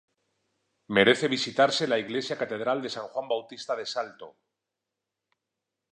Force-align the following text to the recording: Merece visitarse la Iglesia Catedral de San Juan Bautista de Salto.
Merece 0.95 1.27
visitarse 1.33 1.87
la 1.91 1.99
Iglesia 2.03 2.35
Catedral 2.39 2.81
de 2.81 2.89
San 2.95 3.07
Juan 3.09 3.27
Bautista 3.33 3.75
de 3.81 3.85
Salto. 3.85 4.35